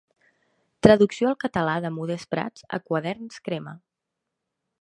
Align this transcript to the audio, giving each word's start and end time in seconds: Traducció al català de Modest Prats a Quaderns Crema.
Traducció 0.85 1.29
al 1.31 1.37
català 1.43 1.75
de 1.85 1.93
Modest 1.99 2.31
Prats 2.35 2.65
a 2.79 2.83
Quaderns 2.89 3.41
Crema. 3.49 3.79